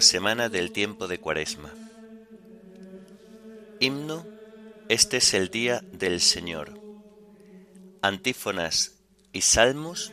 semana 0.00 0.48
del 0.48 0.72
tiempo 0.72 1.08
de 1.08 1.18
Cuaresma. 1.18 1.72
Himno, 3.80 4.24
este 4.88 5.18
es 5.18 5.34
el 5.34 5.50
día 5.50 5.82
del 5.92 6.20
Señor. 6.20 6.78
Antífonas 8.02 8.96
y 9.32 9.42
salmos 9.42 10.12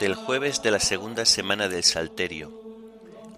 del 0.00 0.14
jueves 0.14 0.62
de 0.62 0.70
la 0.70 0.80
segunda 0.80 1.24
semana 1.24 1.68
del 1.68 1.84
Salterio 1.84 2.64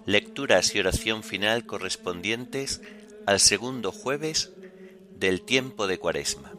lecturas 0.07 0.73
y 0.73 0.79
oración 0.79 1.21
final 1.21 1.65
correspondientes 1.65 2.81
al 3.25 3.41
segundo 3.41 3.91
jueves 3.91 4.53
del 5.13 5.41
tiempo 5.41 5.85
de 5.85 5.99
Cuaresma. 5.99 6.53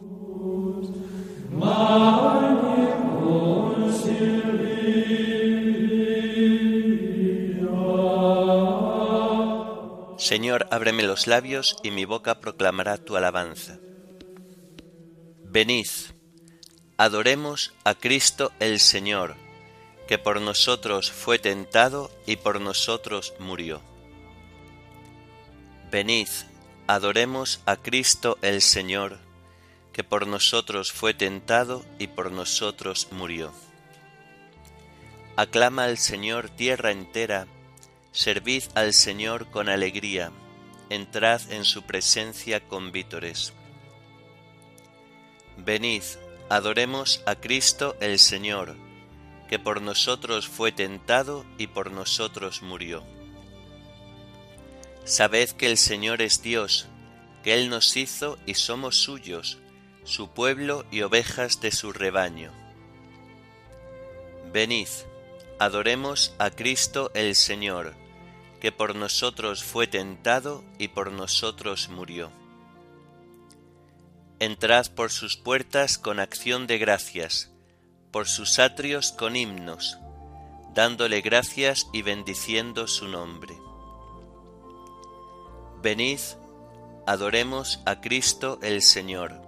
Señor, 10.29 10.67
ábreme 10.69 11.01
los 11.01 11.25
labios 11.25 11.77
y 11.81 11.89
mi 11.89 12.05
boca 12.05 12.39
proclamará 12.39 12.97
tu 12.97 13.17
alabanza. 13.17 13.79
Venid, 15.43 15.87
adoremos 16.97 17.73
a 17.83 17.95
Cristo 17.95 18.51
el 18.59 18.79
Señor 18.79 19.37
que 20.07 20.19
por 20.19 20.39
nosotros 20.39 21.11
fue 21.11 21.39
tentado 21.39 22.11
y 22.27 22.35
por 22.35 22.61
nosotros 22.61 23.33
murió. 23.39 23.81
Venid, 25.91 26.29
adoremos 26.85 27.61
a 27.65 27.77
Cristo 27.77 28.37
el 28.43 28.61
Señor, 28.61 29.17
que 29.93 30.03
por 30.03 30.27
nosotros 30.27 30.91
fue 30.91 31.15
tentado 31.15 31.83
y 31.97 32.05
por 32.05 32.31
nosotros 32.31 33.07
murió. 33.09 33.51
Aclama 35.37 35.85
al 35.85 35.97
Señor 35.97 36.51
tierra 36.51 36.91
entera, 36.91 37.47
servid 38.11 38.63
al 38.75 38.93
Señor 38.93 39.49
con 39.51 39.69
alegría, 39.69 40.31
entrad 40.89 41.41
en 41.51 41.65
su 41.65 41.83
presencia 41.83 42.59
con 42.67 42.91
vítores. 42.91 43.53
Venid, 45.57 46.03
adoremos 46.49 47.21
a 47.25 47.35
Cristo 47.35 47.95
el 47.99 48.17
Señor, 48.17 48.75
que 49.47 49.59
por 49.59 49.81
nosotros 49.81 50.47
fue 50.47 50.71
tentado 50.71 51.45
y 51.57 51.67
por 51.67 51.91
nosotros 51.91 52.61
murió. 52.61 53.03
Sabed 55.05 55.49
que 55.51 55.67
el 55.67 55.77
Señor 55.77 56.21
es 56.21 56.41
Dios, 56.41 56.87
que 57.43 57.53
Él 57.53 57.69
nos 57.69 57.97
hizo 57.97 58.37
y 58.45 58.55
somos 58.55 58.97
suyos, 58.97 59.59
su 60.03 60.29
pueblo 60.29 60.85
y 60.91 61.01
ovejas 61.01 61.61
de 61.61 61.71
su 61.71 61.91
rebaño. 61.91 62.51
Venid, 64.51 64.87
adoremos 65.59 66.33
a 66.39 66.51
Cristo 66.51 67.11
el 67.13 67.35
Señor, 67.35 67.93
que 68.61 68.71
por 68.71 68.95
nosotros 68.95 69.61
fue 69.61 69.87
tentado 69.87 70.63
y 70.77 70.87
por 70.87 71.11
nosotros 71.11 71.89
murió. 71.89 72.31
Entrad 74.39 74.87
por 74.95 75.11
sus 75.11 75.35
puertas 75.35 75.97
con 75.97 76.21
acción 76.21 76.65
de 76.65 76.77
gracias, 76.77 77.51
por 78.09 78.27
sus 78.27 78.57
atrios 78.57 79.11
con 79.11 79.35
himnos, 79.35 79.97
dándole 80.73 81.19
gracias 81.19 81.87
y 81.91 82.03
bendiciendo 82.03 82.87
su 82.87 83.09
nombre. 83.09 83.53
Venid, 85.81 86.21
adoremos 87.05 87.81
a 87.85 87.99
Cristo 87.99 88.59
el 88.61 88.81
Señor, 88.81 89.41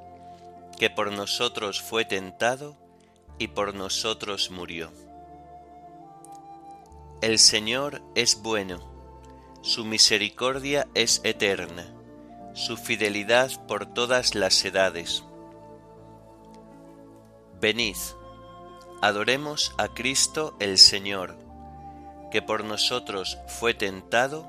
que 0.77 0.89
por 0.89 1.13
nosotros 1.13 1.81
fue 1.81 2.03
tentado 2.03 2.77
y 3.39 3.47
por 3.47 3.73
nosotros 3.75 4.51
murió. 4.51 4.91
El 7.21 7.37
Señor 7.37 8.01
es 8.15 8.41
bueno, 8.41 8.79
su 9.61 9.85
misericordia 9.85 10.87
es 10.95 11.21
eterna, 11.23 11.85
su 12.55 12.77
fidelidad 12.77 13.51
por 13.67 13.85
todas 13.85 14.33
las 14.33 14.65
edades. 14.65 15.23
Venid, 17.61 17.95
Adoremos 19.03 19.73
a 19.77 19.87
Cristo 19.87 20.55
el 20.59 20.79
Señor, 20.79 21.37
que 22.31 22.41
por 22.41 22.63
nosotros 22.63 23.37
fue 23.47 23.75
tentado 23.75 24.47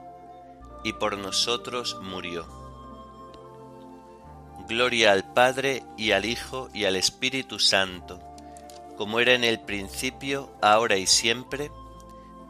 y 0.83 0.95
por 0.95 1.19
nosotros 1.19 1.99
murió. 2.03 2.47
Gloria 4.67 5.13
al 5.13 5.31
Padre 5.35 5.83
y 5.99 6.13
al 6.13 6.25
Hijo 6.25 6.71
y 6.73 6.85
al 6.87 6.97
Espíritu 6.97 7.59
Santo, 7.59 8.19
como 8.97 9.21
era 9.21 9.35
en 9.35 9.45
el 9.45 9.61
principio, 9.61 10.51
ahora 10.63 10.97
y 10.97 11.07
siempre, 11.07 11.71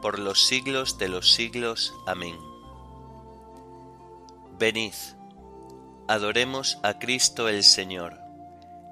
por 0.03 0.19
los 0.19 0.45
siglos 0.45 0.97
de 0.97 1.07
los 1.07 1.31
siglos. 1.31 1.93
Amén. 2.05 2.37
Venid, 4.59 4.93
adoremos 6.09 6.77
a 6.83 6.99
Cristo 6.99 7.47
el 7.47 7.63
Señor, 7.63 8.19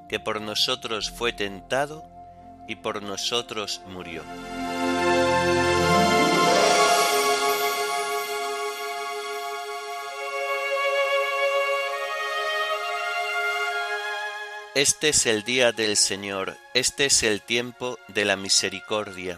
que 0.07 0.21
por 0.21 0.39
nosotros 0.39 1.11
fue 1.11 1.33
tentado 1.33 2.05
y 2.65 2.77
por 2.77 3.03
nosotros 3.03 3.81
murió. 3.89 4.23
Este 14.73 15.09
es 15.09 15.25
el 15.25 15.43
día 15.43 15.73
del 15.73 15.97
Señor, 15.97 16.57
este 16.73 17.07
es 17.07 17.23
el 17.23 17.41
tiempo 17.41 17.99
de 18.07 18.23
la 18.23 18.37
misericordia. 18.37 19.37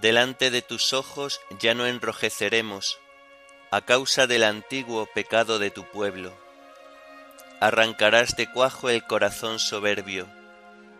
Delante 0.00 0.50
de 0.50 0.60
tus 0.60 0.92
ojos 0.92 1.40
ya 1.58 1.74
no 1.74 1.86
enrojeceremos 1.86 2.98
a 3.70 3.80
causa 3.80 4.26
del 4.26 4.44
antiguo 4.44 5.06
pecado 5.06 5.58
de 5.58 5.70
tu 5.70 5.84
pueblo. 5.84 6.32
Arrancarás 7.60 8.36
de 8.36 8.50
cuajo 8.50 8.90
el 8.90 9.04
corazón 9.04 9.58
soberbio 9.58 10.28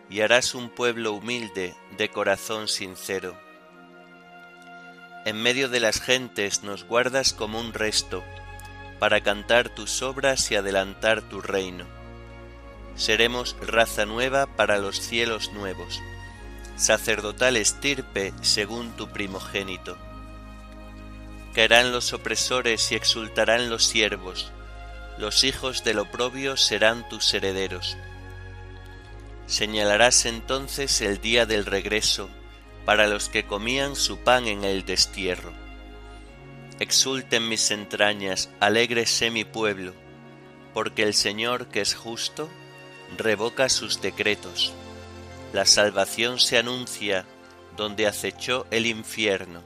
y 0.08 0.22
harás 0.22 0.54
un 0.54 0.70
pueblo 0.70 1.12
humilde 1.12 1.74
de 1.98 2.08
corazón 2.08 2.68
sincero. 2.68 3.38
En 5.26 5.42
medio 5.42 5.68
de 5.68 5.80
las 5.80 6.00
gentes 6.00 6.62
nos 6.62 6.84
guardas 6.84 7.34
como 7.34 7.60
un 7.60 7.74
resto, 7.74 8.24
para 8.98 9.20
cantar 9.20 9.68
tus 9.68 10.00
obras 10.00 10.50
y 10.50 10.56
adelantar 10.56 11.20
tu 11.20 11.42
reino. 11.42 11.84
Seremos 12.94 13.56
raza 13.60 14.06
nueva 14.06 14.46
para 14.46 14.78
los 14.78 15.00
cielos 15.00 15.52
nuevos, 15.52 16.00
sacerdotal 16.76 17.56
estirpe 17.56 18.32
según 18.42 18.92
tu 18.96 19.08
primogénito. 19.08 19.96
Caerán 21.54 21.92
los 21.92 22.12
opresores 22.12 22.92
y 22.92 22.94
exultarán 22.94 23.70
los 23.70 23.84
siervos, 23.84 24.52
los 25.18 25.44
hijos 25.44 25.84
del 25.84 25.98
oprobio 25.98 26.56
serán 26.56 27.08
tus 27.08 27.32
herederos 27.32 27.96
Señalarás 29.46 30.26
entonces 30.26 31.00
el 31.00 31.20
día 31.20 31.46
del 31.46 31.66
regreso 31.66 32.28
para 32.84 33.06
los 33.06 33.28
que 33.28 33.44
comían 33.44 33.94
su 33.94 34.18
pan 34.18 34.46
en 34.46 34.64
el 34.64 34.84
destierro. 34.84 35.52
Exulten 36.80 37.48
mis 37.48 37.70
entrañas, 37.70 38.50
alégrese 38.58 39.30
mi 39.30 39.44
pueblo, 39.44 39.94
porque 40.74 41.04
el 41.04 41.14
Señor 41.14 41.68
que 41.68 41.80
es 41.80 41.94
justo, 41.94 42.50
revoca 43.16 43.68
sus 43.68 44.00
decretos. 44.00 44.74
La 45.56 45.64
salvación 45.64 46.38
se 46.38 46.58
anuncia 46.58 47.24
donde 47.78 48.06
acechó 48.06 48.66
el 48.70 48.84
infierno, 48.84 49.62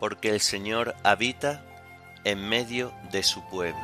porque 0.00 0.30
el 0.30 0.40
Señor 0.40 0.94
habita 1.04 1.62
en 2.24 2.48
medio 2.48 2.94
de 3.12 3.22
su 3.22 3.46
pueblo. 3.50 3.78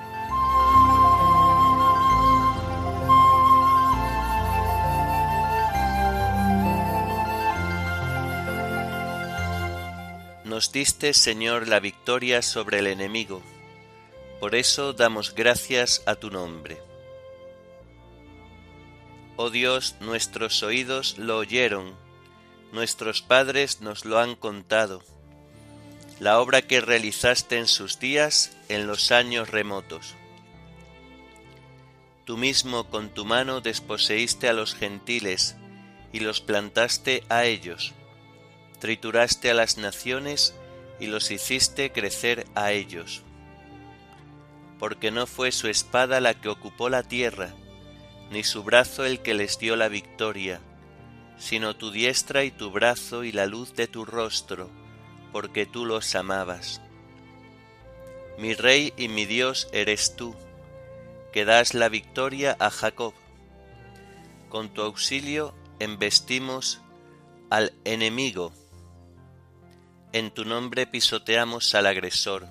Nos 10.47 10.73
diste, 10.73 11.12
Señor, 11.12 11.69
la 11.69 11.79
victoria 11.79 12.40
sobre 12.40 12.79
el 12.79 12.87
enemigo, 12.87 13.43
por 14.40 14.55
eso 14.55 14.94
damos 14.94 15.35
gracias 15.35 16.02
a 16.06 16.14
tu 16.14 16.31
nombre. 16.31 16.94
Oh 19.37 19.51
Dios, 19.51 19.97
nuestros 20.01 20.63
oídos 20.63 21.19
lo 21.19 21.39
oyeron, 21.39 21.95
nuestros 22.73 23.23
padres 23.23 23.81
nos 23.81 24.05
lo 24.05 24.19
han 24.19 24.37
contado, 24.37 25.03
la 26.21 26.41
obra 26.41 26.63
que 26.63 26.81
realizaste 26.81 27.59
en 27.59 27.67
sus 27.67 27.99
días 27.99 28.57
en 28.69 28.87
los 28.87 29.11
años 29.11 29.51
remotos. 29.51 30.15
Tú 32.25 32.37
mismo 32.37 32.89
con 32.91 33.11
tu 33.11 33.25
mano 33.25 33.61
desposeíste 33.61 34.49
a 34.49 34.53
los 34.53 34.75
gentiles 34.75 35.57
y 36.13 36.21
los 36.21 36.41
plantaste 36.41 37.25
a 37.29 37.45
ellos 37.45 37.95
trituraste 38.85 39.51
a 39.51 39.55
las 39.55 39.79
naciones 39.79 40.55
y 41.01 41.07
los 41.07 41.31
hiciste 41.31 41.91
crecer 41.91 42.47
a 42.55 42.73
ellos. 42.73 43.23
porque 44.79 45.11
no 45.11 45.27
fue 45.27 45.53
su 45.53 45.69
espada 45.69 46.21
la 46.21 46.35
que 46.35 46.51
ocupó 46.51 46.91
la 46.91 47.03
tierra, 47.03 47.55
ni 48.35 48.43
su 48.43 48.65
brazo 48.65 49.05
el 49.05 49.21
que 49.21 49.33
les 49.33 49.61
dio 49.61 49.77
la 49.77 49.89
victoria, 49.89 50.61
sino 51.39 51.77
tu 51.77 51.93
diestra 51.93 52.43
y 52.43 52.51
tu 52.51 52.73
brazo 52.73 53.23
y 53.23 53.31
la 53.31 53.47
luz 53.47 53.75
de 53.75 53.87
tu 53.87 54.05
rostro, 54.05 54.69
porque 55.31 55.67
tú 55.67 55.87
los 55.87 56.17
amabas. 56.17 56.81
Mi 58.37 58.55
rey 58.55 58.93
y 58.97 59.07
mi 59.07 59.25
Dios 59.25 59.69
eres 59.73 60.17
tú, 60.17 60.35
que 61.33 61.45
das 61.45 61.75
la 61.75 61.89
victoria 61.89 62.57
a 62.59 62.71
Jacob. 62.71 63.15
Con 64.49 64.69
tu 64.75 64.83
auxilio 64.83 65.55
embestimos 65.79 66.81
al 67.51 67.73
enemigo. 67.85 68.53
En 70.13 70.33
tu 70.33 70.45
nombre 70.45 70.89
pisoteamos 70.89 71.73
al 71.77 71.87
agresor. 71.87 72.49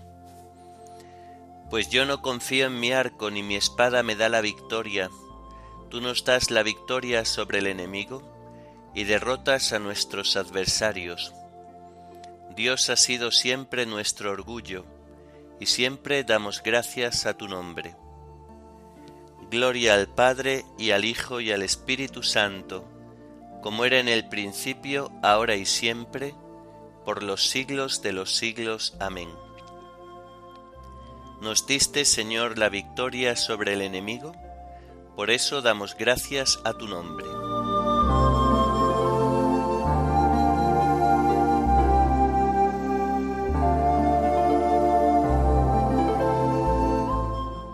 Pues 1.70 1.90
yo 1.90 2.06
no 2.06 2.22
confío 2.22 2.68
en 2.68 2.80
mi 2.80 2.94
arco 2.94 3.30
ni 3.32 3.44
mi 3.44 3.56
espada 3.56 4.02
me 4.02 4.16
da 4.16 4.30
la 4.30 4.40
victoria. 4.40 5.10
Tú 5.94 6.02
nos 6.02 6.26
das 6.26 6.50
la 6.50 6.64
victoria 6.64 7.24
sobre 7.24 7.60
el 7.60 7.68
enemigo 7.68 8.24
y 8.96 9.04
derrotas 9.04 9.74
a 9.74 9.78
nuestros 9.78 10.36
adversarios. 10.36 11.36
Dios 12.56 12.90
ha 12.90 12.96
sido 12.96 13.30
siempre 13.30 13.86
nuestro 13.86 14.32
orgullo 14.32 14.86
y 15.60 15.68
siempre 15.68 16.24
damos 16.24 16.64
gracias 16.64 17.28
a 17.28 17.38
tu 17.38 17.48
nombre. 17.48 17.96
Gloria 19.52 19.94
al 19.94 20.08
Padre 20.08 20.66
y 20.80 20.90
al 20.90 21.06
Hijo 21.06 21.42
y 21.42 21.52
al 21.52 21.62
Espíritu 21.62 22.24
Santo, 22.24 22.86
como 23.62 23.86
era 23.86 24.00
en 24.00 24.08
el 24.08 24.28
principio, 24.28 25.12
ahora 25.22 25.58
y 25.58 25.68
siempre, 25.68 26.34
por 27.06 27.22
los 27.22 27.52
siglos 27.52 28.02
de 28.02 28.14
los 28.14 28.34
siglos. 28.36 28.98
Amén. 29.00 29.30
Nos 31.40 31.68
diste, 31.68 32.04
Señor, 32.06 32.58
la 32.58 32.70
victoria 32.70 33.36
sobre 33.36 33.74
el 33.74 33.84
enemigo, 33.84 34.34
por 35.16 35.30
eso 35.30 35.62
damos 35.62 35.96
gracias 35.96 36.60
a 36.64 36.74
tu 36.74 36.88
nombre. 36.88 37.26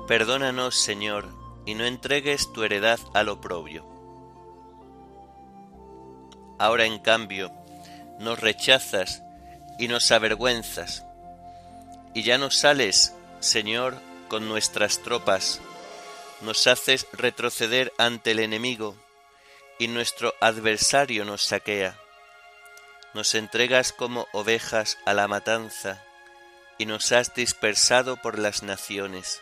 Perdónanos, 0.07 0.75
Señor, 0.75 1.27
y 1.67 1.75
no 1.75 1.85
entregues 1.85 2.51
tu 2.51 2.63
heredad 2.63 2.99
al 3.13 3.29
oprobio. 3.29 3.85
Ahora, 6.57 6.85
en 6.85 6.97
cambio, 6.97 7.51
nos 8.19 8.39
rechazas 8.39 9.21
y 9.77 9.87
nos 9.87 10.11
avergüenzas, 10.11 11.05
y 12.15 12.23
ya 12.23 12.39
no 12.39 12.49
sales, 12.49 13.15
Señor, 13.39 14.01
con 14.27 14.49
nuestras 14.49 15.03
tropas, 15.03 15.61
nos 16.41 16.67
haces 16.67 17.07
retroceder 17.13 17.93
ante 17.97 18.31
el 18.31 18.39
enemigo, 18.39 18.95
y 19.77 19.87
nuestro 19.87 20.33
adversario 20.39 21.25
nos 21.25 21.43
saquea. 21.43 21.97
Nos 23.13 23.35
entregas 23.35 23.91
como 23.93 24.27
ovejas 24.33 24.97
a 25.05 25.13
la 25.13 25.27
matanza, 25.27 26.03
y 26.77 26.85
nos 26.85 27.11
has 27.11 27.33
dispersado 27.33 28.17
por 28.17 28.39
las 28.39 28.63
naciones. 28.63 29.41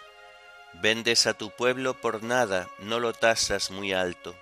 Vendes 0.73 1.27
a 1.27 1.33
tu 1.33 1.51
pueblo 1.51 1.99
por 1.99 2.23
nada, 2.23 2.67
no 2.79 2.99
lo 2.99 3.13
tasas 3.13 3.71
muy 3.71 3.93
alto. 3.93 4.35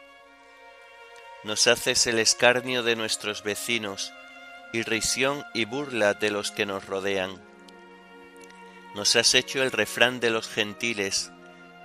Nos 1.43 1.67
haces 1.67 2.07
el 2.07 2.19
escarnio 2.19 2.83
de 2.83 2.95
nuestros 2.95 3.43
vecinos, 3.43 4.11
irrisión 4.73 5.45
y 5.53 5.65
burla 5.65 6.13
de 6.13 6.31
los 6.31 6.51
que 6.51 6.65
nos 6.65 6.85
rodean. 6.85 7.41
Nos 8.95 9.15
has 9.15 9.35
hecho 9.35 9.61
el 9.61 9.71
refrán 9.71 10.19
de 10.19 10.29
los 10.29 10.47
gentiles, 10.47 11.31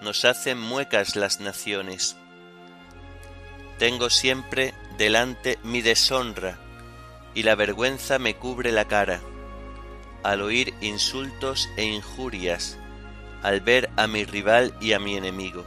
nos 0.00 0.24
hacen 0.24 0.58
muecas 0.58 1.16
las 1.16 1.40
naciones. 1.40 2.16
Tengo 3.78 4.10
siempre 4.10 4.74
delante 4.98 5.58
mi 5.62 5.82
deshonra, 5.82 6.58
y 7.34 7.42
la 7.42 7.54
vergüenza 7.54 8.18
me 8.18 8.34
cubre 8.36 8.72
la 8.72 8.86
cara, 8.86 9.20
al 10.22 10.42
oír 10.42 10.74
insultos 10.80 11.68
e 11.76 11.84
injurias, 11.84 12.78
al 13.42 13.60
ver 13.60 13.90
a 13.96 14.06
mi 14.06 14.24
rival 14.24 14.74
y 14.80 14.92
a 14.92 14.98
mi 14.98 15.16
enemigo. 15.16 15.64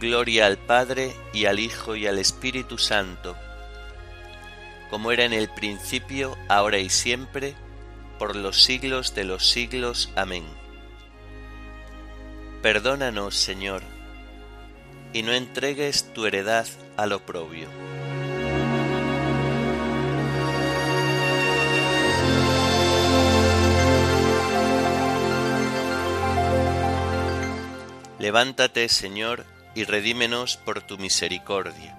Gloria 0.00 0.46
al 0.46 0.58
Padre 0.58 1.14
y 1.32 1.46
al 1.46 1.58
Hijo 1.58 1.96
y 1.96 2.06
al 2.06 2.18
Espíritu 2.18 2.78
Santo, 2.78 3.36
como 4.90 5.12
era 5.12 5.24
en 5.24 5.32
el 5.32 5.48
principio, 5.48 6.36
ahora 6.48 6.78
y 6.78 6.88
siempre, 6.88 7.54
por 8.18 8.36
los 8.36 8.62
siglos 8.62 9.14
de 9.14 9.24
los 9.24 9.48
siglos. 9.50 10.10
Amén. 10.14 10.44
Perdónanos, 12.64 13.36
Señor, 13.36 13.82
y 15.12 15.22
no 15.22 15.32
entregues 15.32 16.14
tu 16.14 16.24
heredad 16.24 16.66
al 16.96 17.12
oprobio. 17.12 17.68
Levántate, 28.18 28.88
Señor, 28.88 29.44
y 29.74 29.84
redímenos 29.84 30.56
por 30.56 30.80
tu 30.80 30.96
misericordia. 30.96 31.98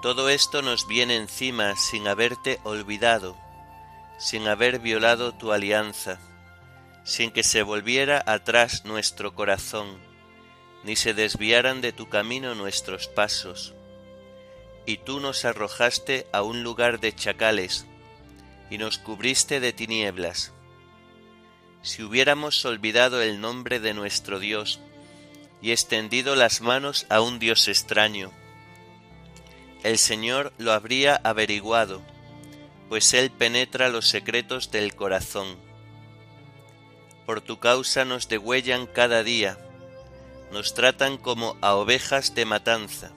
Todo 0.00 0.30
esto 0.30 0.62
nos 0.62 0.88
viene 0.88 1.16
encima 1.16 1.76
sin 1.76 2.08
haberte 2.08 2.60
olvidado, 2.62 3.36
sin 4.16 4.48
haber 4.48 4.78
violado 4.78 5.34
tu 5.34 5.52
alianza, 5.52 6.18
sin 7.04 7.30
que 7.30 7.42
se 7.42 7.62
volviera 7.62 8.22
atrás 8.26 8.84
nuestro 8.84 9.34
corazón, 9.34 9.98
ni 10.82 10.96
se 10.96 11.14
desviaran 11.14 11.80
de 11.80 11.92
tu 11.92 12.08
camino 12.08 12.54
nuestros 12.54 13.06
pasos. 13.06 13.74
Y 14.86 14.98
tú 14.98 15.20
nos 15.20 15.44
arrojaste 15.44 16.26
a 16.32 16.42
un 16.42 16.62
lugar 16.62 17.00
de 17.00 17.14
chacales, 17.14 17.86
y 18.70 18.78
nos 18.78 18.98
cubriste 18.98 19.60
de 19.60 19.72
tinieblas 19.72 20.54
si 21.84 22.02
hubiéramos 22.02 22.64
olvidado 22.64 23.20
el 23.20 23.42
nombre 23.42 23.78
de 23.78 23.92
nuestro 23.92 24.40
Dios 24.40 24.80
y 25.60 25.70
extendido 25.70 26.34
las 26.34 26.62
manos 26.62 27.06
a 27.10 27.20
un 27.20 27.38
Dios 27.38 27.68
extraño. 27.68 28.32
El 29.82 29.98
Señor 29.98 30.54
lo 30.56 30.72
habría 30.72 31.14
averiguado, 31.16 32.00
pues 32.88 33.12
Él 33.12 33.30
penetra 33.30 33.90
los 33.90 34.08
secretos 34.08 34.70
del 34.70 34.94
corazón. 34.94 35.58
Por 37.26 37.40
tu 37.40 37.58
causa 37.58 38.04
nos 38.04 38.28
degüellan 38.28 38.86
cada 38.86 39.22
día, 39.22 39.58
nos 40.52 40.74
tratan 40.74 41.16
como 41.16 41.56
a 41.60 41.74
ovejas 41.74 42.34
de 42.34 42.44
matanza. 42.44 43.10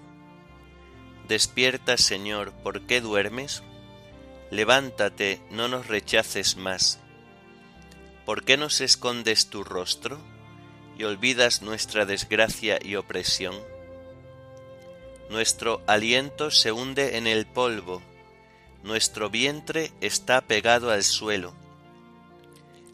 Despierta, 1.27 1.97
Señor, 1.97 2.53
¿por 2.63 2.81
qué 2.87 3.01
duermes? 3.01 3.63
Levántate, 4.49 5.41
no 5.51 5.67
nos 5.67 5.87
rechaces 5.87 6.55
más. 6.55 6.99
¿Por 8.25 8.43
qué 8.43 8.55
nos 8.57 8.81
escondes 8.81 9.49
tu 9.49 9.63
rostro 9.63 10.19
y 10.97 11.03
olvidas 11.03 11.61
nuestra 11.61 12.05
desgracia 12.05 12.79
y 12.81 12.95
opresión? 12.95 13.55
Nuestro 15.29 15.81
aliento 15.85 16.49
se 16.49 16.71
hunde 16.71 17.17
en 17.17 17.27
el 17.27 17.45
polvo, 17.45 18.01
nuestro 18.83 19.29
vientre 19.29 19.91
está 19.99 20.39
pegado 20.41 20.91
al 20.91 21.03
suelo. 21.03 21.53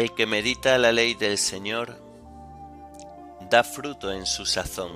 El 0.00 0.14
que 0.14 0.24
medita 0.24 0.78
la 0.78 0.92
ley 0.92 1.12
del 1.12 1.36
Señor 1.36 2.02
da 3.50 3.62
fruto 3.62 4.10
en 4.10 4.24
su 4.24 4.46
sazón. 4.46 4.92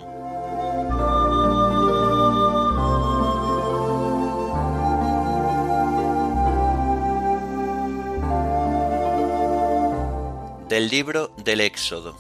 Del 10.71 10.89
libro 10.89 11.35
del 11.37 11.61
Éxodo. 11.61 12.17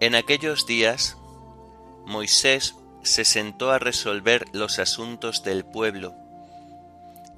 En 0.00 0.16
aquellos 0.16 0.66
días, 0.66 1.18
Moisés 2.04 2.74
se 3.04 3.24
sentó 3.24 3.70
a 3.70 3.78
resolver 3.78 4.44
los 4.52 4.80
asuntos 4.80 5.44
del 5.44 5.64
pueblo 5.64 6.16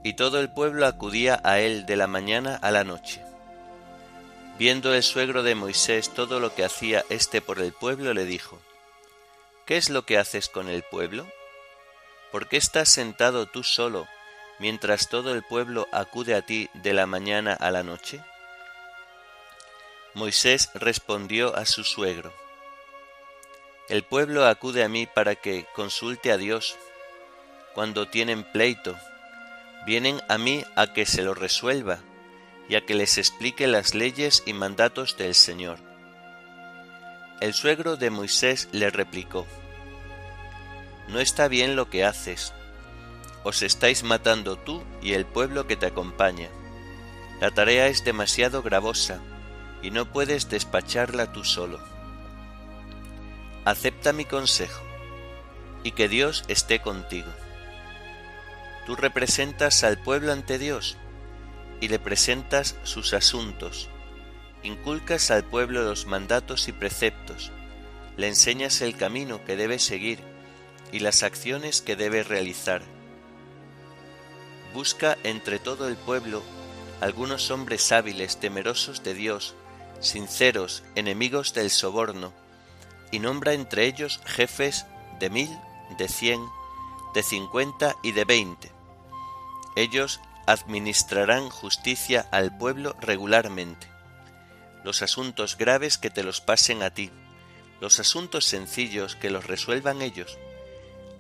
Y 0.03 0.15
todo 0.15 0.41
el 0.41 0.49
pueblo 0.51 0.87
acudía 0.87 1.41
a 1.45 1.61
él 1.61 1.85
de 1.87 1.97
la 1.97 2.07
mañana 2.07 2.57
a 2.57 2.71
la 2.71 2.85
noche. 2.85 3.23
Viendo 4.59 4.95
el 4.95 5.03
suegro 5.03 5.43
de 5.43 5.55
Moisés 5.55 6.11
todo 6.11 6.41
lo 6.41 6.55
que 6.55 6.65
hacía 6.65 7.05
éste 7.09 7.41
por 7.41 7.61
el 7.61 7.73
pueblo, 7.73 8.13
le 8.15 8.25
dijo, 8.25 8.59
¿Qué 9.67 9.77
es 9.77 9.89
lo 9.89 10.05
que 10.05 10.19
haces 10.19 10.49
con 10.49 10.69
el 10.69 10.83
pueblo? 10.83 11.27
¿Por 12.33 12.49
qué 12.49 12.57
estás 12.57 12.89
sentado 12.89 13.47
tú 13.47 13.63
solo 13.63 14.07
mientras 14.59 15.09
todo 15.09 15.33
el 15.33 15.43
pueblo 15.43 15.89
acude 15.93 16.35
a 16.35 16.43
ti 16.43 16.69
de 16.75 16.93
la 16.93 17.07
mañana 17.07 17.55
a 17.55 17.71
la 17.71 17.83
noche? 17.83 18.23
Moisés 20.15 20.71
respondió 20.75 21.55
a 21.57 21.67
su 21.67 21.85
suegro, 21.85 22.33
El 23.89 24.03
pueblo 24.03 24.45
acude 24.45 24.83
a 24.83 24.89
mí 24.89 25.07
para 25.07 25.37
que 25.37 25.67
consulte 25.75 26.33
a 26.33 26.37
Dios. 26.37 26.77
Cuando 27.75 28.09
tienen 28.09 28.43
pleito, 28.43 28.97
vienen 29.87 30.21
a 30.29 30.39
mí 30.39 30.65
a 30.77 30.93
que 30.93 31.07
se 31.07 31.23
lo 31.23 31.35
resuelva 31.35 31.99
y 32.69 32.77
a 32.77 32.87
que 32.87 32.95
les 32.95 33.19
explique 33.19 33.67
las 33.67 33.95
leyes 33.95 34.43
y 34.47 34.53
mandatos 34.53 35.17
del 35.17 35.35
Señor. 35.35 35.79
El 37.41 37.55
suegro 37.55 37.97
de 37.97 38.11
Moisés 38.11 38.69
le 38.73 38.91
replicó, 38.91 39.47
No 41.09 41.21
está 41.21 41.49
bien 41.49 41.75
lo 41.75 41.89
que 41.89 42.05
haces, 42.05 42.53
os 43.43 43.63
estáis 43.63 44.03
matando 44.03 44.57
tú 44.57 44.83
y 45.01 45.15
el 45.15 45.25
pueblo 45.25 45.67
que 45.67 45.77
te 45.77 45.87
acompaña. 45.87 46.49
La 47.41 47.51
tarea 47.51 47.87
es 47.87 48.05
demasiado 48.05 48.63
gravosa 48.63 49.21
y 49.83 49.91
no 49.91 50.13
puedes 50.13 50.51
despacharla 50.51 51.33
tú 51.33 51.45
solo. 51.45 51.81
Acepta 53.65 54.13
mi 54.13 54.27
consejo 54.27 54.83
y 55.83 55.93
que 55.93 56.09
Dios 56.09 56.45
esté 56.49 56.81
contigo. 56.81 57.31
Tú 58.87 58.97
representas 58.97 59.85
al 59.85 59.99
pueblo 59.99 60.33
ante 60.33 60.59
Dios 60.59 60.97
y 61.81 61.89
le 61.89 61.99
presentas 61.99 62.77
sus 62.83 63.15
asuntos, 63.15 63.89
inculcas 64.63 65.31
al 65.31 65.45
pueblo 65.45 65.83
los 65.83 66.07
mandatos 66.07 66.69
y 66.69 66.73
preceptos, 66.73 67.53
le 68.17 68.29
enseñas 68.29 68.81
el 68.81 68.97
camino 68.97 69.45
que 69.45 69.57
debe 69.57 69.79
seguir 69.79 70.21
y 70.93 71.01
las 71.01 71.23
acciones 71.23 71.81
que 71.81 71.97
debe 71.97 72.23
realizar. 72.23 72.83
Busca 74.75 75.17
entre 75.25 75.59
todo 75.59 75.89
el 75.89 75.97
pueblo 75.97 76.43
algunos 77.01 77.51
hombres 77.51 77.93
hábiles, 77.93 78.39
temerosos 78.39 79.03
de 79.03 79.15
Dios, 79.15 79.55
sinceros, 80.01 80.83
enemigos 80.95 81.55
del 81.55 81.71
soborno, 81.71 82.33
y 83.11 83.19
nombra 83.19 83.55
entre 83.55 83.87
ellos 83.87 84.21
jefes 84.27 84.87
de 85.19 85.31
mil, 85.31 85.51
de 85.99 86.09
cien, 86.09 86.41
de 87.15 87.23
cincuenta 87.23 87.97
y 88.03 88.13
de 88.13 88.25
veinte. 88.25 88.73
Ellos 89.77 90.21
administrarán 90.47 91.49
justicia 91.49 92.27
al 92.31 92.57
pueblo 92.57 92.97
regularmente. 93.01 93.87
Los 94.85 95.03
asuntos 95.03 95.57
graves 95.57 95.99
que 95.99 96.11
te 96.11 96.23
los 96.23 96.41
pasen 96.41 96.83
a 96.83 96.91
ti, 96.91 97.11
los 97.81 98.01
asuntos 98.01 98.47
sencillos 98.47 99.17
que 99.17 99.31
los 99.31 99.47
resuelvan 99.47 100.03
ellos. 100.03 100.39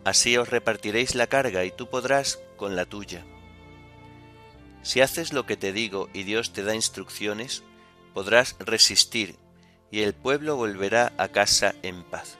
Así 0.05 0.37
os 0.37 0.49
repartiréis 0.49 1.15
la 1.15 1.27
carga 1.27 1.65
y 1.65 1.71
tú 1.71 1.89
podrás 1.89 2.41
con 2.57 2.75
la 2.75 2.87
tuya. 2.87 3.25
Si 4.83 5.01
haces 5.01 5.33
lo 5.33 5.45
que 5.45 5.57
te 5.57 5.73
digo 5.73 6.09
y 6.15 6.23
Dios 6.23 6.53
te 6.53 6.63
da 6.63 6.75
instrucciones, 6.75 7.63
podrás 8.15 8.57
resistir 8.59 9.37
y 9.91 10.01
el 10.03 10.15
pueblo 10.15 10.57
volverá 10.57 11.13
a 11.19 11.29
casa 11.29 11.75
en 11.83 12.03
paz. 12.03 12.40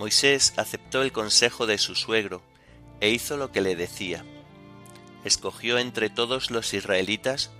Moisés 0.00 0.54
aceptó 0.56 1.02
el 1.02 1.12
consejo 1.12 1.66
de 1.66 1.76
su 1.76 1.94
suegro 1.94 2.40
e 3.00 3.10
hizo 3.10 3.36
lo 3.36 3.52
que 3.52 3.60
le 3.60 3.76
decía. 3.76 4.24
Escogió 5.26 5.76
entre 5.76 6.08
todos 6.08 6.50
los 6.50 6.72
israelitas 6.72 7.50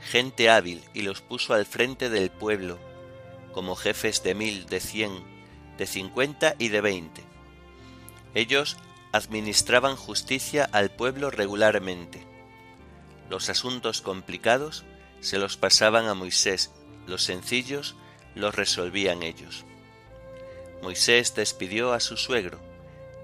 gente 0.00 0.50
hábil 0.50 0.82
y 0.92 1.02
los 1.02 1.20
puso 1.20 1.54
al 1.54 1.66
frente 1.66 2.10
del 2.10 2.32
pueblo, 2.32 2.80
como 3.52 3.76
jefes 3.76 4.24
de 4.24 4.34
mil, 4.34 4.66
de 4.66 4.80
cien, 4.80 5.22
de 5.78 5.86
cincuenta 5.86 6.56
y 6.58 6.66
de 6.66 6.80
veinte. 6.80 7.22
Ellos 8.34 8.76
administraban 9.12 9.94
justicia 9.94 10.68
al 10.72 10.90
pueblo 10.90 11.30
regularmente. 11.30 12.26
Los 13.30 13.48
asuntos 13.48 14.00
complicados 14.00 14.84
se 15.20 15.38
los 15.38 15.56
pasaban 15.56 16.08
a 16.08 16.14
Moisés, 16.14 16.72
los 17.06 17.22
sencillos 17.22 17.94
los 18.34 18.52
resolvían 18.52 19.22
ellos. 19.22 19.64
Moisés 20.84 21.34
despidió 21.34 21.94
a 21.94 21.98
su 21.98 22.18
suegro, 22.18 22.58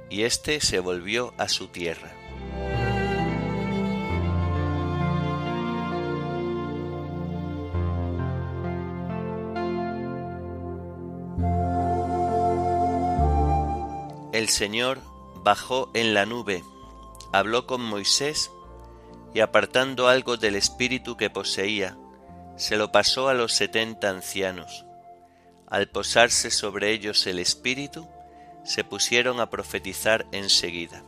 y 0.08 0.22
éste 0.22 0.62
se 0.62 0.80
volvió 0.80 1.34
a 1.36 1.46
su 1.46 1.68
tierra. 1.68 2.10
El 14.32 14.48
Señor 14.48 14.98
bajó 15.44 15.90
en 15.92 16.14
la 16.14 16.24
nube, 16.24 16.64
habló 17.30 17.66
con 17.66 17.82
Moisés 17.82 18.50
y 19.34 19.40
apartando 19.40 20.08
algo 20.08 20.38
del 20.38 20.56
espíritu 20.56 21.18
que 21.18 21.28
poseía, 21.28 21.98
se 22.56 22.78
lo 22.78 22.90
pasó 22.90 23.28
a 23.28 23.34
los 23.34 23.52
setenta 23.52 24.08
ancianos. 24.08 24.86
Al 25.70 25.88
posarse 25.88 26.50
sobre 26.50 26.90
ellos 26.90 27.26
el 27.28 27.38
espíritu, 27.38 28.08
se 28.64 28.82
pusieron 28.82 29.40
a 29.40 29.50
profetizar 29.50 30.26
enseguida. 30.32 31.02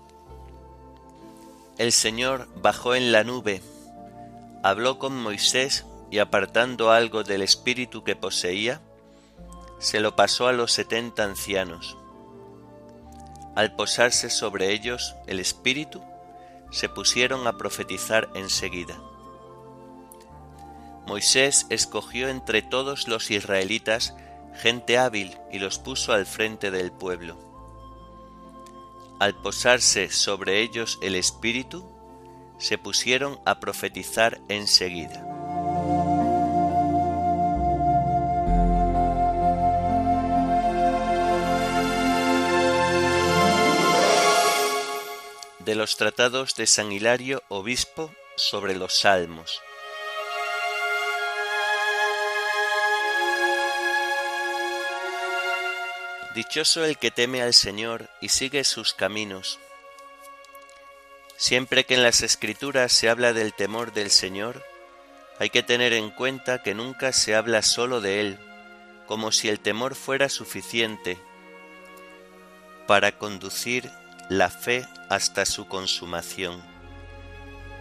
El 1.78 1.90
Señor 1.90 2.48
bajó 2.56 2.94
en 2.94 3.10
la 3.10 3.24
nube, 3.24 3.60
habló 4.62 5.00
con 5.00 5.20
Moisés 5.20 5.84
y 6.12 6.20
apartando 6.20 6.92
algo 6.92 7.24
del 7.24 7.42
espíritu 7.42 8.04
que 8.04 8.14
poseía, 8.14 8.80
se 9.80 9.98
lo 9.98 10.14
pasó 10.14 10.46
a 10.46 10.52
los 10.52 10.70
setenta 10.70 11.24
ancianos. 11.24 11.96
Al 13.56 13.74
posarse 13.74 14.30
sobre 14.30 14.72
ellos 14.72 15.16
el 15.26 15.40
espíritu, 15.40 16.02
se 16.70 16.88
pusieron 16.88 17.48
a 17.48 17.58
profetizar 17.58 18.30
enseguida. 18.34 18.96
Moisés 21.06 21.66
escogió 21.68 22.28
entre 22.28 22.62
todos 22.62 23.08
los 23.08 23.30
israelitas 23.32 24.14
gente 24.54 24.98
hábil 24.98 25.36
y 25.50 25.58
los 25.58 25.78
puso 25.78 26.12
al 26.12 26.26
frente 26.26 26.70
del 26.70 26.92
pueblo. 26.92 27.38
Al 29.18 29.34
posarse 29.40 30.10
sobre 30.10 30.60
ellos 30.60 30.98
el 31.02 31.14
Espíritu, 31.14 31.88
se 32.58 32.78
pusieron 32.78 33.40
a 33.44 33.60
profetizar 33.60 34.40
enseguida. 34.48 35.28
de 45.64 45.74
los 45.76 45.96
tratados 45.96 46.54
de 46.56 46.66
San 46.66 46.92
Hilario 46.92 47.42
Obispo 47.48 48.12
sobre 48.36 48.74
los 48.74 48.98
Salmos. 48.98 49.60
Dichoso 56.34 56.82
el 56.86 56.96
que 56.96 57.10
teme 57.10 57.42
al 57.42 57.52
Señor 57.52 58.08
y 58.22 58.30
sigue 58.30 58.64
sus 58.64 58.94
caminos. 58.94 59.58
Siempre 61.36 61.84
que 61.84 61.94
en 61.94 62.02
las 62.02 62.22
Escrituras 62.22 62.90
se 62.90 63.10
habla 63.10 63.34
del 63.34 63.52
temor 63.52 63.92
del 63.92 64.10
Señor, 64.10 64.64
hay 65.38 65.50
que 65.50 65.62
tener 65.62 65.92
en 65.92 66.08
cuenta 66.08 66.62
que 66.62 66.72
nunca 66.72 67.12
se 67.12 67.34
habla 67.34 67.60
solo 67.60 68.00
de 68.00 68.20
Él, 68.20 68.38
como 69.06 69.30
si 69.30 69.50
el 69.50 69.60
temor 69.60 69.94
fuera 69.94 70.30
suficiente 70.30 71.18
para 72.86 73.18
conducir 73.18 73.90
la 74.30 74.48
fe 74.48 74.86
hasta 75.10 75.44
su 75.44 75.68
consumación, 75.68 76.62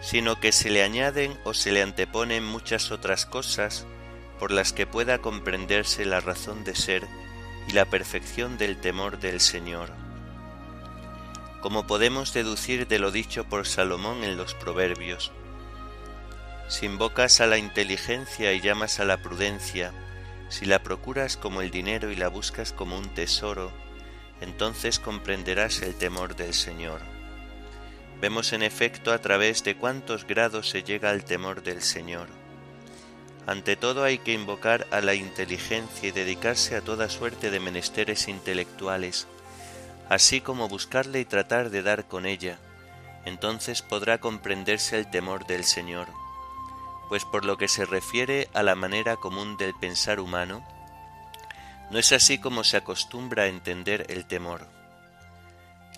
sino 0.01 0.41
que 0.41 0.51
se 0.51 0.69
le 0.69 0.83
añaden 0.83 1.39
o 1.45 1.53
se 1.53 1.71
le 1.71 1.81
anteponen 1.81 2.43
muchas 2.43 2.91
otras 2.91 3.25
cosas 3.25 3.85
por 4.39 4.51
las 4.51 4.73
que 4.73 4.87
pueda 4.87 5.19
comprenderse 5.19 6.03
la 6.03 6.19
razón 6.19 6.65
de 6.65 6.75
ser 6.75 7.07
y 7.67 7.73
la 7.73 7.85
perfección 7.85 8.57
del 8.57 8.77
temor 8.77 9.19
del 9.19 9.39
Señor. 9.39 9.89
Como 11.61 11.85
podemos 11.85 12.33
deducir 12.33 12.87
de 12.87 12.99
lo 12.99 13.11
dicho 13.11 13.45
por 13.45 13.67
Salomón 13.67 14.23
en 14.23 14.37
los 14.37 14.55
Proverbios, 14.55 15.31
si 16.67 16.85
invocas 16.85 17.41
a 17.41 17.47
la 17.47 17.57
inteligencia 17.57 18.53
y 18.53 18.61
llamas 18.61 18.99
a 18.99 19.05
la 19.05 19.17
prudencia, 19.17 19.91
si 20.49 20.65
la 20.65 20.81
procuras 20.83 21.37
como 21.37 21.61
el 21.61 21.69
dinero 21.69 22.11
y 22.11 22.15
la 22.15 22.29
buscas 22.29 22.73
como 22.73 22.97
un 22.97 23.09
tesoro, 23.09 23.71
entonces 24.41 24.99
comprenderás 24.99 25.81
el 25.81 25.95
temor 25.95 26.35
del 26.35 26.53
Señor. 26.53 27.01
Vemos 28.21 28.53
en 28.53 28.63
efecto 28.63 29.11
a 29.11 29.19
través 29.19 29.63
de 29.63 29.75
cuántos 29.75 30.25
grados 30.25 30.69
se 30.69 30.83
llega 30.83 31.09
al 31.09 31.25
temor 31.25 31.63
del 31.63 31.81
Señor. 31.81 32.40
Ante 33.47 33.75
todo 33.75 34.03
hay 34.03 34.19
que 34.19 34.33
invocar 34.33 34.87
a 34.91 35.01
la 35.01 35.15
inteligencia 35.15 36.09
y 36.09 36.11
dedicarse 36.11 36.75
a 36.75 36.81
toda 36.81 37.09
suerte 37.09 37.49
de 37.49 37.59
menesteres 37.59 38.27
intelectuales, 38.27 39.27
así 40.09 40.41
como 40.41 40.69
buscarle 40.69 41.19
y 41.19 41.25
tratar 41.25 41.69
de 41.69 41.81
dar 41.81 42.05
con 42.07 42.25
ella, 42.25 42.59
entonces 43.25 43.81
podrá 43.81 44.19
comprenderse 44.19 44.97
el 44.97 45.09
temor 45.09 45.45
del 45.47 45.63
Señor, 45.63 46.07
pues 47.09 47.25
por 47.25 47.45
lo 47.45 47.57
que 47.57 47.67
se 47.67 47.85
refiere 47.85 48.47
a 48.53 48.63
la 48.63 48.75
manera 48.75 49.15
común 49.15 49.57
del 49.57 49.73
pensar 49.73 50.19
humano, 50.19 50.65
no 51.89 51.99
es 51.99 52.11
así 52.13 52.37
como 52.37 52.63
se 52.63 52.77
acostumbra 52.77 53.43
a 53.43 53.47
entender 53.47 54.05
el 54.09 54.25
temor. 54.25 54.65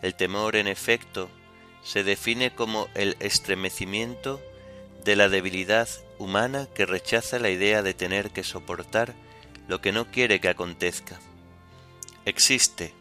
El 0.02 0.16
temor, 0.16 0.56
en 0.56 0.68
efecto, 0.68 1.30
se 1.84 2.04
define 2.04 2.56
como 2.56 2.88
el 2.96 3.16
estremecimiento 3.20 4.42
de 5.06 5.16
la 5.16 5.30
debilidad 5.30 5.88
humana 6.24 6.68
que 6.74 6.86
rechaza 6.86 7.38
la 7.38 7.50
idea 7.50 7.84
de 7.84 7.94
tener 7.94 8.32
que 8.32 8.44
soportar 8.44 9.14
lo 9.68 9.82
que 9.82 9.92
no 9.92 10.10
quiere 10.10 10.40
que 10.40 10.50
acontezca. 10.50 11.20
Existe 12.26 12.94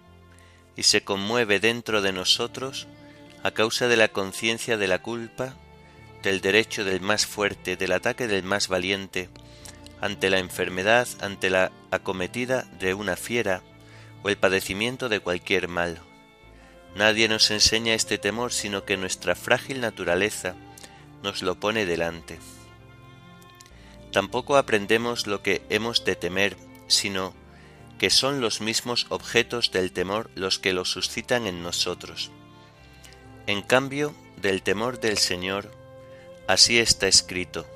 y 0.76 0.82
se 0.82 1.02
conmueve 1.02 1.60
dentro 1.60 2.02
de 2.02 2.12
nosotros 2.12 2.88
a 3.42 3.52
causa 3.52 3.88
de 3.88 3.96
la 3.96 4.08
conciencia 4.08 4.76
de 4.76 4.88
la 4.88 5.00
culpa, 5.00 5.54
del 6.22 6.40
derecho 6.40 6.84
del 6.84 7.00
más 7.00 7.26
fuerte, 7.26 7.76
del 7.76 7.92
ataque 7.92 8.26
del 8.26 8.42
más 8.42 8.68
valiente, 8.68 9.28
ante 10.00 10.30
la 10.30 10.38
enfermedad, 10.38 11.06
ante 11.20 11.50
la 11.50 11.70
acometida 11.90 12.64
de 12.78 12.94
una 12.94 13.16
fiera 13.16 13.62
o 14.22 14.28
el 14.28 14.36
padecimiento 14.36 15.08
de 15.08 15.20
cualquier 15.20 15.68
mal. 15.68 16.00
Nadie 16.96 17.28
nos 17.28 17.50
enseña 17.50 17.94
este 17.94 18.18
temor, 18.18 18.52
sino 18.52 18.84
que 18.84 18.96
nuestra 18.96 19.34
frágil 19.34 19.80
naturaleza 19.80 20.54
nos 21.22 21.42
lo 21.42 21.58
pone 21.58 21.86
delante. 21.86 22.38
Tampoco 24.12 24.56
aprendemos 24.56 25.26
lo 25.26 25.42
que 25.42 25.62
hemos 25.70 26.04
de 26.04 26.16
temer, 26.16 26.56
sino 26.86 27.32
que 27.98 28.10
son 28.10 28.40
los 28.40 28.60
mismos 28.60 29.06
objetos 29.08 29.70
del 29.70 29.92
temor 29.92 30.30
los 30.34 30.58
que 30.58 30.72
lo 30.72 30.84
suscitan 30.84 31.46
en 31.46 31.62
nosotros. 31.62 32.30
En 33.46 33.62
cambio 33.62 34.14
del 34.36 34.62
temor 34.62 35.00
del 35.00 35.18
Señor, 35.18 35.70
así 36.46 36.78
está 36.78 37.08
escrito, 37.08 37.66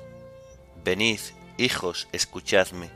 Venid, 0.83 1.19
hijos, 1.57 2.07
escuchadme, 2.11 2.89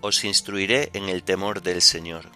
os 0.00 0.24
instruiré 0.24 0.90
en 0.94 1.08
el 1.08 1.22
temor 1.22 1.62
del 1.62 1.82
Señor. 1.82 2.30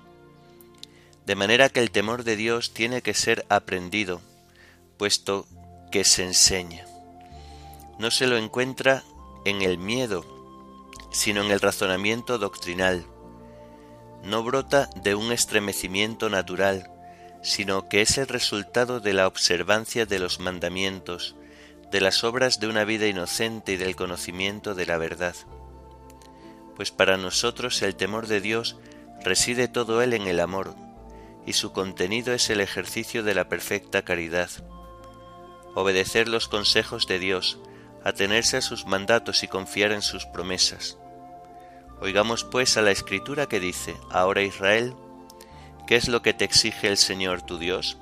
De 1.27 1.35
manera 1.35 1.69
que 1.69 1.81
el 1.81 1.91
temor 1.91 2.23
de 2.23 2.37
Dios 2.37 2.73
tiene 2.73 3.03
que 3.03 3.15
ser 3.15 3.45
aprendido, 3.49 4.21
puesto 4.97 5.47
que 5.91 6.05
se 6.05 6.23
enseña. 6.23 6.87
No 7.99 8.11
se 8.11 8.27
lo 8.27 8.37
encuentra 8.37 9.03
en 9.45 9.63
el 9.63 9.79
miedo, 9.79 10.36
sino 11.17 11.43
en 11.43 11.51
el 11.51 11.61
razonamiento 11.61 12.37
doctrinal. 12.37 13.07
No 14.23 14.43
brota 14.43 14.91
de 15.03 15.15
un 15.15 15.33
estremecimiento 15.33 16.29
natural, 16.29 16.91
sino 17.43 17.89
que 17.89 18.03
es 18.03 18.19
el 18.19 18.29
resultado 18.29 19.01
de 19.01 19.15
la 19.15 19.27
observancia 19.27 20.05
de 20.05 20.19
los 20.19 20.41
mandamientos, 20.41 21.35
de 21.91 22.03
las 22.03 22.23
obras 22.23 22.61
de 22.61 22.69
una 22.69 22.85
vida 22.85 23.07
inocente 23.07 23.73
y 23.73 23.77
del 23.79 23.97
conocimiento 23.97 24.75
de 24.75 24.85
la 24.85 24.99
verdad. 24.99 25.35
Pues 26.77 26.91
para 26.91 27.17
nosotros 27.17 27.81
el 27.81 27.97
temor 27.97 28.27
de 28.27 28.43
Dios 28.43 28.77
reside 29.25 29.69
todo 29.69 30.03
él 30.03 30.13
en 30.13 30.27
el 30.27 30.39
amor, 30.39 30.75
y 31.47 31.55
su 31.55 31.73
contenido 31.73 32.35
es 32.35 32.51
el 32.51 32.61
ejercicio 32.61 33.23
de 33.23 33.35
la 33.35 33.49
perfecta 33.49 34.05
caridad. 34.05 34.51
Obedecer 35.75 36.29
los 36.29 36.47
consejos 36.47 37.07
de 37.07 37.19
Dios, 37.19 37.59
atenerse 38.05 38.59
a 38.59 38.63
sus 38.63 38.85
mandatos 38.85 39.43
y 39.45 39.49
confiar 39.49 39.93
en 39.93 40.03
sus 40.03 40.27
promesas. 40.27 40.99
Oigamos 42.01 42.45
pues 42.45 42.77
a 42.77 42.83
la 42.83 42.91
escritura 42.91 43.47
que 43.47 43.61
dice, 43.61 43.97
ahora 44.11 44.43
Israel, 44.43 44.95
¿Qué 45.87 45.95
es 45.95 46.09
lo 46.09 46.21
que 46.21 46.35
te 46.35 46.45
exige 46.45 46.89
el 46.89 46.97
Señor 46.97 47.43
tu 47.43 47.59
Dios? 47.59 47.97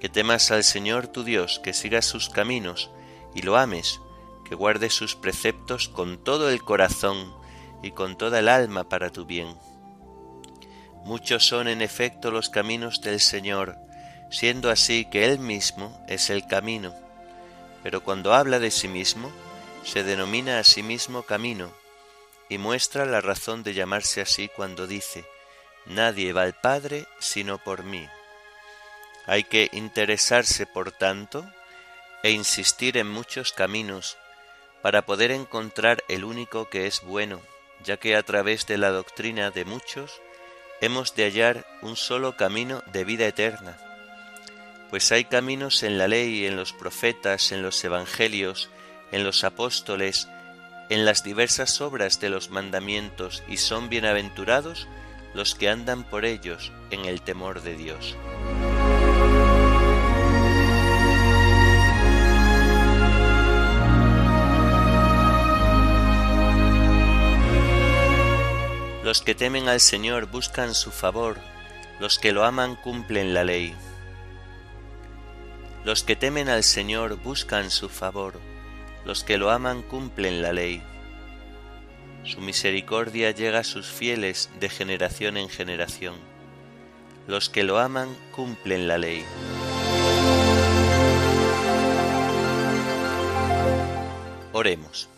Que 0.00 0.08
temas 0.08 0.50
al 0.50 0.64
Señor 0.64 1.06
tu 1.06 1.22
Dios, 1.22 1.60
que 1.60 1.72
sigas 1.72 2.04
sus 2.04 2.28
caminos 2.28 2.90
y 3.32 3.42
lo 3.42 3.56
ames, 3.56 4.00
que 4.44 4.56
guardes 4.56 4.92
sus 4.92 5.14
preceptos 5.14 5.88
con 5.88 6.18
todo 6.18 6.50
el 6.50 6.64
corazón 6.64 7.32
y 7.80 7.92
con 7.92 8.18
toda 8.18 8.40
el 8.40 8.48
alma 8.48 8.88
para 8.88 9.10
tu 9.10 9.24
bien. 9.24 9.56
Muchos 11.04 11.46
son 11.46 11.68
en 11.68 11.80
efecto 11.80 12.32
los 12.32 12.48
caminos 12.48 13.00
del 13.02 13.20
Señor, 13.20 13.76
siendo 14.32 14.68
así 14.68 15.04
que 15.04 15.24
Él 15.24 15.38
mismo 15.38 15.96
es 16.08 16.30
el 16.30 16.48
camino, 16.48 16.92
pero 17.84 18.02
cuando 18.02 18.34
habla 18.34 18.58
de 18.58 18.72
sí 18.72 18.88
mismo, 18.88 19.30
se 19.84 20.02
denomina 20.02 20.58
a 20.58 20.64
sí 20.64 20.82
mismo 20.82 21.22
camino, 21.22 21.70
y 22.48 22.58
muestra 22.58 23.06
la 23.06 23.20
razón 23.20 23.62
de 23.62 23.74
llamarse 23.74 24.20
así 24.20 24.48
cuando 24.48 24.86
dice, 24.86 25.24
Nadie 25.86 26.32
va 26.32 26.42
al 26.42 26.54
Padre 26.54 27.06
sino 27.18 27.58
por 27.58 27.84
mí. 27.84 28.08
Hay 29.26 29.44
que 29.44 29.70
interesarse, 29.72 30.66
por 30.66 30.92
tanto, 30.92 31.46
e 32.22 32.30
insistir 32.30 32.96
en 32.96 33.08
muchos 33.08 33.52
caminos 33.52 34.16
para 34.82 35.06
poder 35.06 35.30
encontrar 35.30 36.04
el 36.08 36.24
único 36.24 36.68
que 36.68 36.86
es 36.86 37.02
bueno, 37.02 37.40
ya 37.82 37.96
que 37.96 38.16
a 38.16 38.22
través 38.22 38.66
de 38.66 38.78
la 38.78 38.90
doctrina 38.90 39.50
de 39.50 39.64
muchos 39.64 40.20
hemos 40.80 41.14
de 41.14 41.24
hallar 41.24 41.66
un 41.80 41.96
solo 41.96 42.36
camino 42.36 42.82
de 42.92 43.04
vida 43.04 43.26
eterna. 43.26 43.78
Pues 44.90 45.10
hay 45.12 45.24
caminos 45.24 45.82
en 45.82 45.98
la 45.98 46.08
ley, 46.08 46.46
en 46.46 46.56
los 46.56 46.72
profetas, 46.72 47.52
en 47.52 47.62
los 47.62 47.82
evangelios, 47.82 48.70
en 49.10 49.24
los 49.24 49.44
apóstoles, 49.44 50.28
en 50.90 51.04
las 51.04 51.24
diversas 51.24 51.80
obras 51.80 52.20
de 52.20 52.28
los 52.28 52.50
mandamientos, 52.50 53.42
y 53.48 53.56
son 53.56 53.88
bienaventurados 53.88 54.86
los 55.34 55.54
que 55.54 55.68
andan 55.68 56.04
por 56.04 56.24
ellos 56.24 56.72
en 56.90 57.04
el 57.04 57.22
temor 57.22 57.62
de 57.62 57.76
Dios. 57.76 58.16
Los 69.04 69.20
que 69.20 69.34
temen 69.34 69.68
al 69.68 69.80
Señor 69.80 70.30
buscan 70.30 70.74
su 70.74 70.90
favor, 70.90 71.36
los 72.00 72.18
que 72.18 72.32
lo 72.32 72.44
aman 72.44 72.74
cumplen 72.74 73.34
la 73.34 73.44
ley. 73.44 73.74
Los 75.84 76.02
que 76.02 76.16
temen 76.16 76.48
al 76.48 76.64
Señor 76.64 77.16
buscan 77.22 77.70
su 77.70 77.90
favor, 77.90 78.40
los 79.04 79.24
que 79.24 79.38
lo 79.38 79.50
aman 79.50 79.82
cumplen 79.82 80.42
la 80.42 80.52
ley. 80.52 80.82
Su 82.24 82.40
misericordia 82.40 83.30
llega 83.32 83.58
a 83.58 83.64
sus 83.64 83.86
fieles 83.86 84.50
de 84.58 84.70
generación 84.70 85.36
en 85.36 85.48
generación. 85.48 86.14
Los 87.26 87.50
que 87.50 87.64
lo 87.64 87.78
aman 87.78 88.16
cumplen 88.32 88.88
la 88.88 88.96
ley. 88.96 89.24
Oremos. 94.52 95.08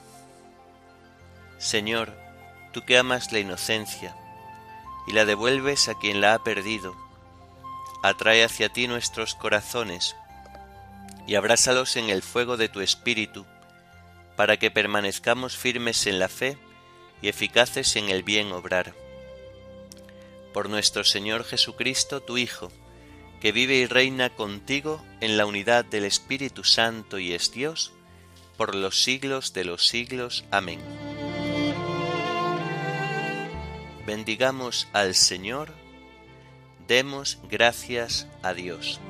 Señor, 1.59 2.13
tú 2.73 2.85
que 2.85 2.99
amas 2.99 3.33
la 3.33 3.39
inocencia 3.39 4.17
y 5.07 5.13
la 5.13 5.25
devuelves 5.25 5.89
a 5.89 5.95
quien 5.95 6.21
la 6.21 6.35
ha 6.35 6.43
perdido, 6.43 6.97
atrae 8.03 8.45
hacia 8.45 8.69
ti 8.69 8.89
nuestros 8.89 9.35
corazones 9.35 10.17
y 11.27 11.35
abrázalos 11.35 11.97
en 11.97 12.11
el 12.11 12.23
fuego 12.23 12.57
de 12.57 12.69
tu 12.69 12.81
espíritu, 12.81 13.47
para 14.37 14.59
que 14.59 14.71
permanezcamos 14.71 15.57
firmes 15.57 16.07
en 16.07 16.19
la 16.19 16.29
fe 16.29 16.57
y 17.23 17.29
eficaces 17.29 17.97
en 17.97 18.11
el 18.11 18.23
bien 18.23 18.53
obrar. 18.53 18.95
Por 20.53 20.69
nuestro 20.69 21.05
Señor 21.05 21.45
Jesucristo, 21.45 22.21
tu 22.21 22.39
Hijo, 22.39 22.71
que 23.41 23.53
vive 23.53 23.77
y 23.77 23.87
reina 23.87 24.31
contigo 24.31 25.05
en 25.21 25.37
la 25.37 25.47
unidad 25.47 25.85
del 25.85 26.05
Espíritu 26.05 26.65
Santo 26.65 27.19
y 27.19 27.33
es 27.33 27.53
Dios, 27.53 27.93
por 28.57 28.75
los 28.75 29.03
siglos 29.03 29.53
de 29.53 29.65
los 29.65 29.87
siglos. 29.87 30.45
Amén. 30.51 30.81
Bendigamos 34.07 34.89
al 34.93 35.15
Señor, 35.15 35.73
demos 36.87 37.39
gracias 37.51 38.29
a 38.43 38.55
Dios. 38.55 39.01